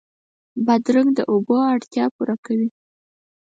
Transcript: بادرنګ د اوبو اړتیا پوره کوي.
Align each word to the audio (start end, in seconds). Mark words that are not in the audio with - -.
بادرنګ 0.65 1.09
د 1.15 1.19
اوبو 1.31 1.55
اړتیا 1.73 2.05
پوره 2.15 2.35
کوي. 2.45 2.69